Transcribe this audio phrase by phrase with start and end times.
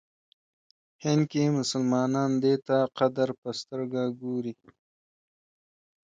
[1.03, 4.53] هند کې مسلمانان دی ته قدر په سترګه ګوري.